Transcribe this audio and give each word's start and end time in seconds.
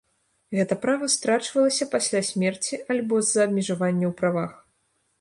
Гэта 0.59 0.77
права 0.85 1.09
страчвалася 1.15 1.89
пасля 1.93 2.21
смерці 2.33 2.83
або 2.97 3.23
з-за 3.29 3.41
абмежавання 3.49 4.05
ў 4.11 4.13
правах. 4.25 4.61